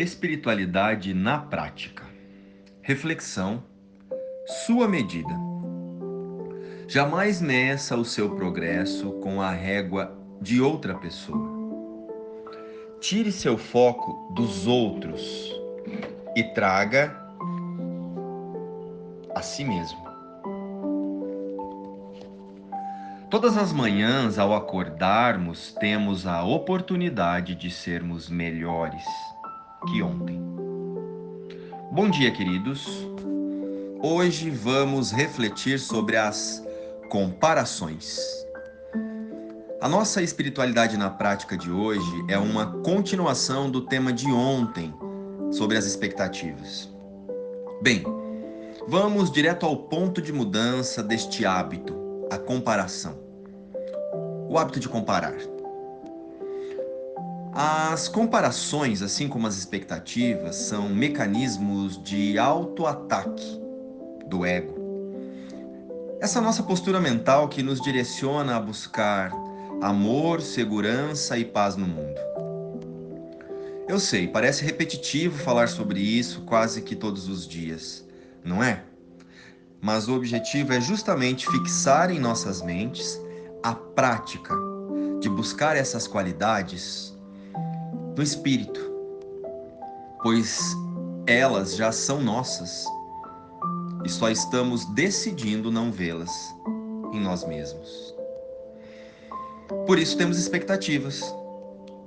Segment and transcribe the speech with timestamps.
[0.00, 2.04] Espiritualidade na prática.
[2.80, 3.64] Reflexão.
[4.64, 5.34] Sua medida.
[6.86, 11.50] Jamais meça o seu progresso com a régua de outra pessoa.
[13.00, 15.52] Tire seu foco dos outros
[16.36, 17.20] e traga
[19.34, 20.06] a si mesmo.
[23.28, 29.04] Todas as manhãs, ao acordarmos, temos a oportunidade de sermos melhores
[29.86, 30.40] que ontem.
[31.92, 32.86] Bom dia, queridos.
[34.02, 36.62] Hoje vamos refletir sobre as
[37.08, 38.18] comparações.
[39.80, 44.92] A nossa espiritualidade na prática de hoje é uma continuação do tema de ontem
[45.50, 46.88] sobre as expectativas.
[47.80, 48.04] Bem,
[48.86, 51.96] vamos direto ao ponto de mudança deste hábito
[52.30, 53.16] a comparação.
[54.48, 55.34] O hábito de comparar.
[57.60, 63.60] As comparações, assim como as expectativas, são mecanismos de autoataque
[64.28, 64.78] do ego.
[66.20, 69.32] Essa nossa postura mental que nos direciona a buscar
[69.82, 72.20] amor, segurança e paz no mundo.
[73.88, 78.06] Eu sei, parece repetitivo falar sobre isso quase que todos os dias,
[78.44, 78.84] não é?
[79.80, 83.20] mas o objetivo é justamente fixar em nossas mentes
[83.64, 84.54] a prática
[85.20, 87.17] de buscar essas qualidades
[88.18, 88.80] no espírito,
[90.20, 90.76] pois
[91.24, 92.84] elas já são nossas
[94.04, 96.32] e só estamos decidindo não vê-las
[97.12, 98.12] em nós mesmos.
[99.86, 101.32] Por isso temos expectativas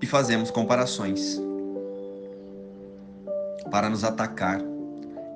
[0.00, 1.40] e fazemos comparações
[3.68, 4.60] para nos atacar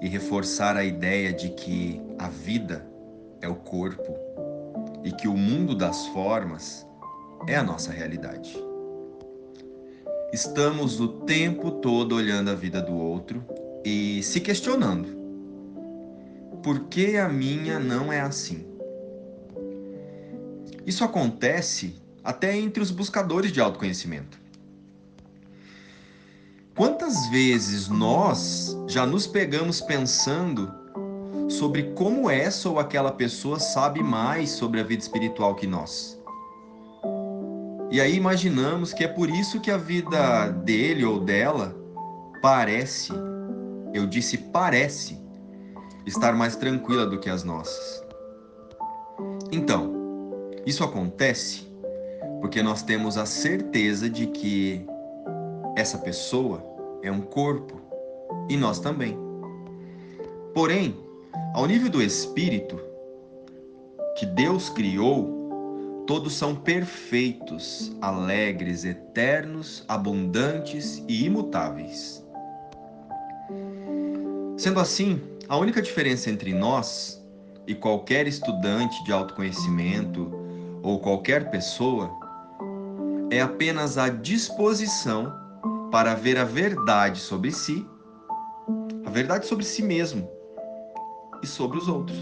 [0.01, 2.87] e reforçar a ideia de que a vida
[3.41, 4.15] é o corpo
[5.03, 6.87] e que o mundo das formas
[7.49, 8.70] é a nossa realidade.
[10.33, 13.45] Estamos o tempo todo olhando a vida do outro
[13.85, 15.09] e se questionando:
[16.63, 18.65] por que a minha não é assim?
[20.87, 24.39] Isso acontece até entre os buscadores de autoconhecimento.
[26.77, 30.73] Quantas vezes nós já nos pegamos pensando
[31.49, 36.20] sobre como essa ou aquela pessoa sabe mais sobre a vida espiritual que nós?
[37.91, 41.75] E aí imaginamos que é por isso que a vida dele ou dela
[42.41, 43.13] parece,
[43.93, 45.19] eu disse parece,
[46.07, 48.05] estar mais tranquila do que as nossas.
[49.51, 49.93] Então,
[50.65, 51.69] isso acontece
[52.41, 54.87] porque nós temos a certeza de que
[55.77, 56.65] essa pessoa
[57.03, 57.81] é um corpo
[58.49, 59.19] e nós também.
[60.55, 60.97] Porém,
[61.55, 62.79] ao nível do espírito
[64.17, 65.40] que Deus criou,
[66.11, 72.27] todos são perfeitos, alegres, eternos, abundantes e imutáveis.
[74.59, 77.25] Sendo assim, a única diferença entre nós
[77.65, 80.33] e qualquer estudante de autoconhecimento
[80.83, 82.11] ou qualquer pessoa
[83.31, 85.33] é apenas a disposição
[85.93, 87.87] para ver a verdade sobre si,
[89.07, 90.29] a verdade sobre si mesmo
[91.41, 92.19] e sobre os outros.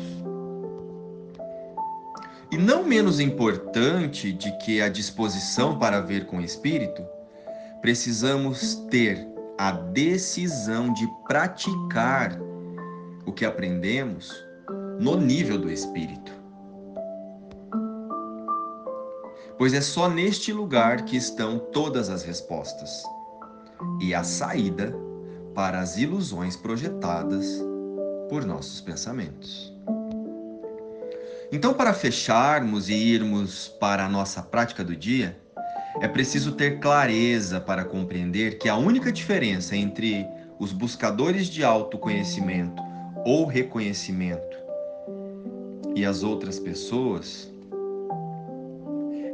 [2.51, 7.05] E não menos importante de que a disposição para ver com o espírito,
[7.83, 9.29] precisamos ter
[9.59, 12.39] a decisão de praticar
[13.27, 14.33] o que aprendemos
[14.99, 16.33] no nível do espírito.
[19.59, 23.03] Pois é só neste lugar que estão todas as respostas
[24.01, 24.95] e a saída
[25.55, 27.61] para as ilusões projetadas
[28.29, 29.78] por nossos pensamentos.
[31.51, 35.39] Então, para fecharmos e irmos para a nossa prática do dia,
[36.01, 40.27] é preciso ter clareza para compreender que a única diferença entre
[40.59, 42.83] os buscadores de autoconhecimento
[43.25, 44.57] ou reconhecimento
[45.95, 47.51] e as outras pessoas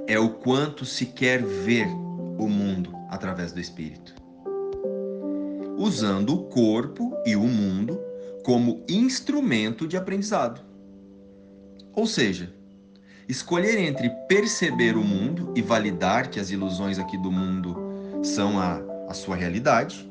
[0.07, 1.87] é o quanto se quer ver
[2.39, 4.25] o mundo através do espírito
[5.77, 8.01] usando o corpo e o mundo
[8.43, 10.61] como instrumento de aprendizado.
[11.97, 12.53] Ou seja,
[13.29, 17.77] escolher entre perceber o mundo e validar que as ilusões aqui do mundo
[18.23, 20.11] são a, a sua realidade,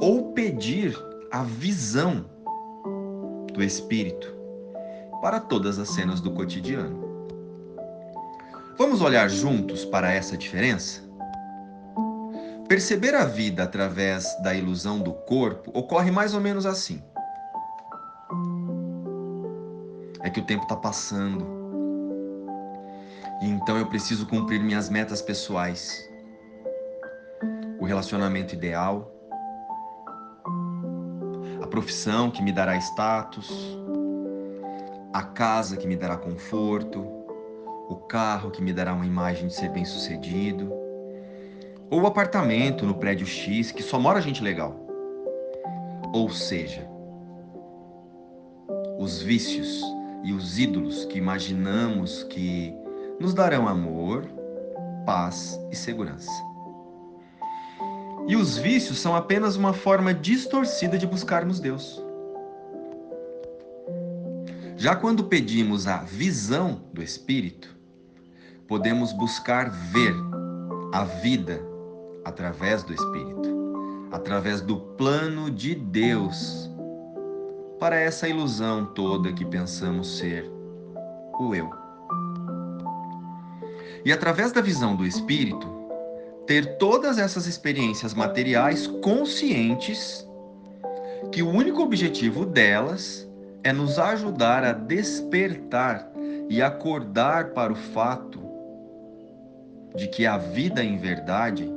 [0.00, 0.96] ou pedir
[1.30, 2.24] a visão
[3.52, 4.34] do espírito
[5.20, 7.04] para todas as cenas do cotidiano.
[8.78, 11.02] Vamos olhar juntos para essa diferença?
[12.68, 17.02] Perceber a vida através da ilusão do corpo ocorre mais ou menos assim.
[20.36, 21.46] Que o tempo está passando.
[23.40, 26.06] E então eu preciso cumprir minhas metas pessoais.
[27.80, 29.10] O relacionamento ideal,
[31.62, 33.50] a profissão que me dará status,
[35.10, 37.00] a casa que me dará conforto,
[37.88, 40.70] o carro que me dará uma imagem de ser bem-sucedido,
[41.88, 44.76] ou o apartamento no prédio X que só mora gente legal.
[46.12, 46.86] Ou seja,
[48.98, 49.95] os vícios
[50.26, 52.74] e os ídolos que imaginamos que
[53.20, 54.26] nos darão amor,
[55.06, 56.28] paz e segurança.
[58.26, 62.02] E os vícios são apenas uma forma distorcida de buscarmos Deus.
[64.76, 67.76] Já quando pedimos a visão do Espírito,
[68.66, 70.12] podemos buscar ver
[70.92, 71.62] a vida
[72.24, 76.68] através do Espírito, através do plano de Deus,
[77.78, 80.50] para essa ilusão toda que pensamos ser
[81.38, 81.70] o eu.
[84.04, 85.66] E através da visão do Espírito,
[86.46, 90.26] ter todas essas experiências materiais conscientes
[91.32, 93.28] que o único objetivo delas
[93.64, 96.08] é nos ajudar a despertar
[96.48, 98.40] e acordar para o fato
[99.96, 101.68] de que a vida em verdade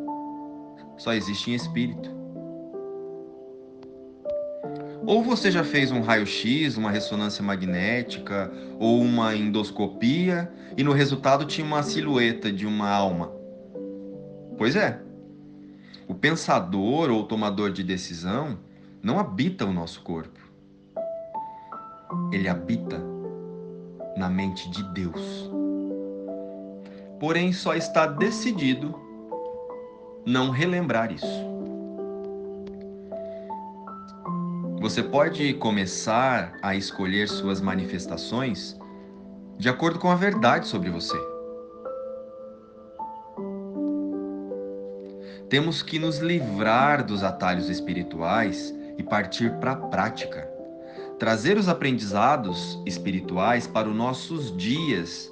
[0.97, 2.18] só existe em espírito.
[5.05, 11.45] Ou você já fez um raio-x, uma ressonância magnética ou uma endoscopia e no resultado
[11.45, 13.31] tinha uma silhueta de uma alma.
[14.57, 15.01] Pois é.
[16.07, 18.57] O pensador ou tomador de decisão
[19.01, 20.39] não habita o nosso corpo.
[22.31, 22.99] Ele habita
[24.17, 25.49] na mente de Deus.
[27.19, 28.99] Porém, só está decidido
[30.25, 31.58] não relembrar isso.
[34.81, 38.79] Você pode começar a escolher suas manifestações
[39.57, 41.17] de acordo com a verdade sobre você.
[45.49, 50.49] Temos que nos livrar dos atalhos espirituais e partir para a prática.
[51.19, 55.29] Trazer os aprendizados espirituais para os nossos dias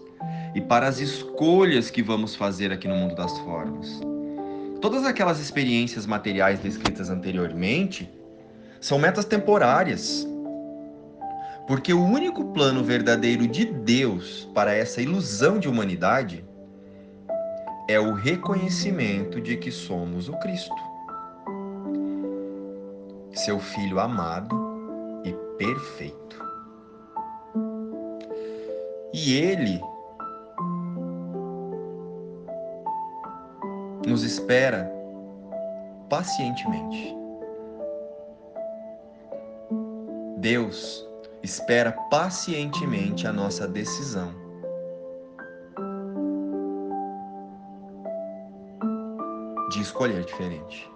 [0.56, 4.02] e para as escolhas que vamos fazer aqui no mundo das formas.
[4.82, 8.10] Todas aquelas experiências materiais descritas anteriormente
[8.80, 10.28] são metas temporárias.
[11.68, 16.46] Porque o único plano verdadeiro de Deus para essa ilusão de humanidade
[17.90, 20.76] é o reconhecimento de que somos o Cristo,
[23.34, 24.56] seu Filho amado
[25.24, 26.42] e perfeito.
[29.14, 29.82] E Ele
[34.06, 34.90] nos espera
[36.10, 37.27] pacientemente.
[40.50, 41.06] Deus
[41.44, 44.34] espera pacientemente a nossa decisão
[49.70, 50.90] de escolher diferente.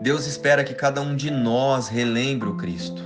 [0.00, 3.02] Deus espera que cada um de nós relembre o Cristo,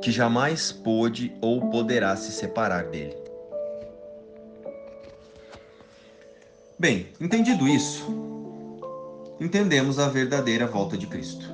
[0.00, 3.14] que jamais pôde ou poderá se separar dele.
[6.78, 8.21] Bem, entendido isso,
[9.42, 11.44] entendemos a verdadeira volta de Cristo.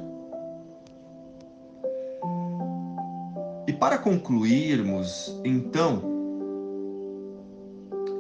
[3.67, 6.03] E para concluirmos, então,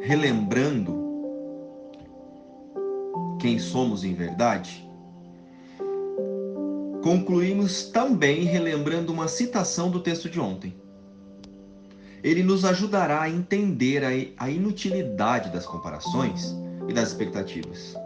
[0.00, 0.97] relembrando
[3.38, 4.88] quem somos em verdade,
[7.02, 10.75] concluímos também relembrando uma citação do texto de ontem.
[12.23, 14.02] Ele nos ajudará a entender
[14.37, 16.57] a inutilidade das comparações
[16.88, 17.97] e das expectativas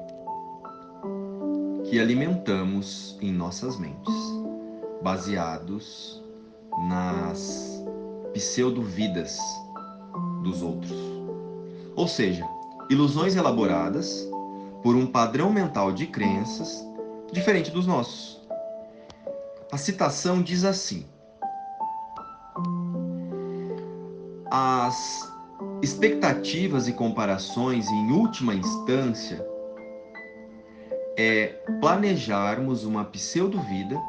[1.92, 4.14] que alimentamos em nossas mentes,
[5.02, 6.22] baseados
[6.88, 7.84] nas
[8.32, 9.38] pseudo-vidas
[10.42, 10.90] dos outros
[11.94, 12.48] ou seja,
[12.88, 14.26] ilusões elaboradas
[14.82, 16.82] por um padrão mental de crenças
[17.30, 18.40] diferente dos nossos.
[19.70, 21.04] A citação diz assim:
[24.50, 25.30] As
[25.82, 29.51] expectativas e comparações, em última instância,
[31.16, 31.48] é
[31.80, 34.00] planejarmos uma pseudo-vida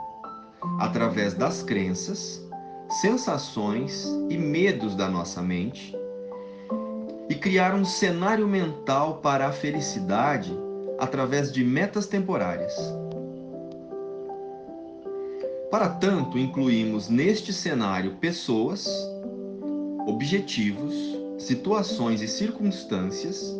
[0.80, 2.42] através das crenças,
[3.02, 5.96] sensações e medos da nossa mente
[7.30, 10.56] e criar um cenário mental para a felicidade
[11.00, 12.74] através de metas temporárias.
[15.70, 18.88] Para tanto, incluímos neste cenário pessoas,
[20.06, 20.94] objetivos,
[21.40, 23.54] situações e circunstâncias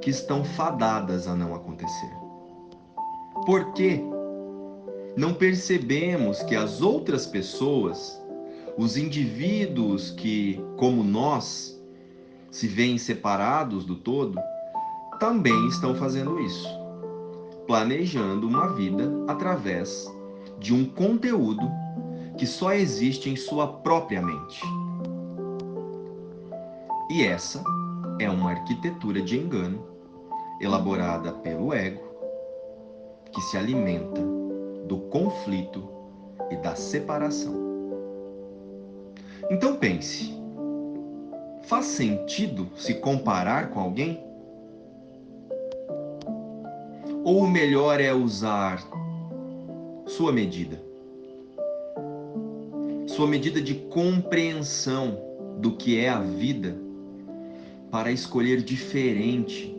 [0.00, 2.21] que estão fadadas a não acontecer.
[3.44, 4.00] Por quê?
[5.16, 8.22] Não percebemos que as outras pessoas,
[8.78, 11.82] os indivíduos que, como nós,
[12.50, 14.38] se veem separados do todo,
[15.18, 16.68] também estão fazendo isso.
[17.66, 20.12] planejando uma vida através
[20.58, 21.70] de um conteúdo
[22.36, 24.60] que só existe em sua própria mente.
[27.10, 27.62] E essa
[28.18, 29.86] é uma arquitetura de engano
[30.60, 32.11] elaborada pelo ego
[33.32, 34.20] que se alimenta
[34.86, 35.88] do conflito
[36.50, 37.54] e da separação.
[39.50, 40.34] Então pense:
[41.62, 44.22] faz sentido se comparar com alguém?
[47.24, 48.82] Ou o melhor é usar
[50.06, 50.80] sua medida?
[53.06, 55.18] Sua medida de compreensão
[55.58, 56.76] do que é a vida
[57.90, 59.76] para escolher diferente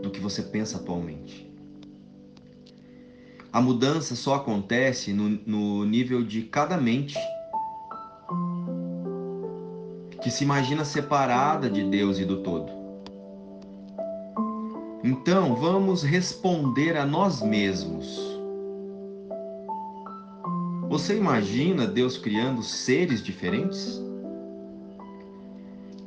[0.00, 1.47] do que você pensa atualmente.
[3.58, 7.18] A mudança só acontece no, no nível de cada mente
[10.22, 12.70] que se imagina separada de Deus e do todo.
[15.02, 18.06] Então, vamos responder a nós mesmos.
[20.88, 24.00] Você imagina Deus criando seres diferentes?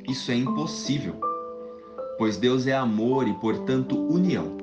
[0.08, 1.20] Isso é impossível,
[2.16, 4.61] pois Deus é amor e, portanto, união.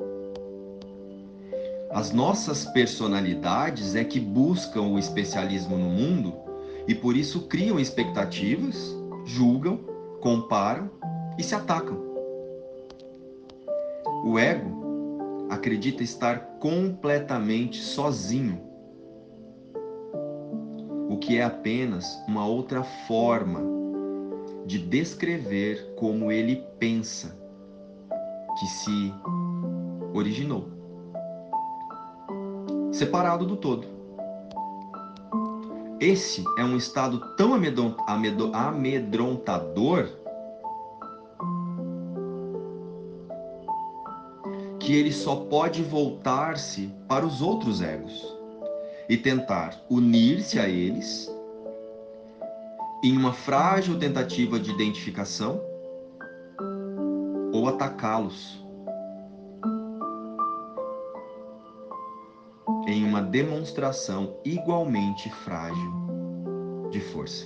[1.91, 6.36] As nossas personalidades é que buscam o especialismo no mundo
[6.88, 9.79] e por isso criam expectativas, julgam,
[10.22, 10.91] comparam
[11.36, 11.98] e se atacam.
[14.24, 18.62] O ego acredita estar completamente sozinho,
[21.10, 23.62] o que é apenas uma outra forma
[24.63, 27.36] de descrever como ele pensa
[28.60, 29.13] que se
[30.13, 30.78] originou
[32.91, 33.88] separado do todo.
[36.00, 37.53] Esse é um estado tão
[38.53, 40.08] amedrontador
[44.79, 48.25] que ele só pode voltar-se para os outros egos
[49.10, 51.29] e tentar unir-se a eles
[53.03, 55.62] em uma frágil tentativa de identificação
[57.51, 58.58] ou atacá-los
[63.29, 67.45] demonstração igualmente frágil de força.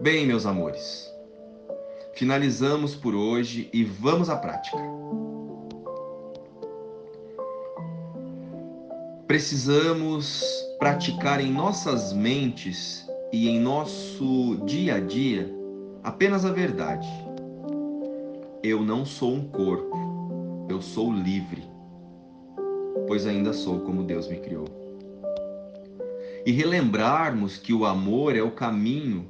[0.00, 1.06] Bem, meus amores,
[2.14, 4.78] finalizamos por hoje e vamos à prática.
[9.26, 10.42] Precisamos
[10.78, 15.52] praticar em nossas mentes e em nosso dia a dia
[16.02, 17.06] apenas a verdade
[18.68, 19.96] eu não sou um corpo,
[20.68, 21.62] eu sou livre,
[23.06, 24.66] pois ainda sou como Deus me criou.
[26.44, 29.28] E relembrarmos que o amor é o caminho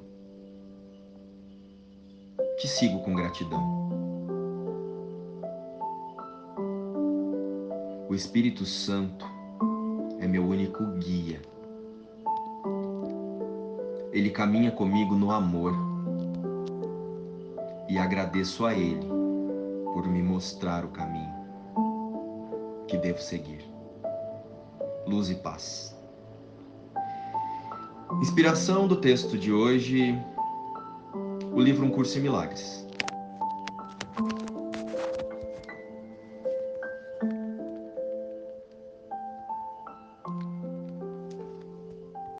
[2.61, 3.76] que sigo com gratidão.
[8.09, 9.26] O Espírito Santo
[10.21, 11.40] é meu único guia.
[14.12, 15.75] Ele caminha comigo no amor
[17.88, 19.25] e agradeço a Ele
[19.97, 21.33] por me mostrar o caminho
[22.87, 23.65] que devo seguir.
[25.07, 25.97] Luz e paz.
[28.21, 30.15] Inspiração do texto de hoje,
[31.50, 32.86] o livro Um Curso em Milagres.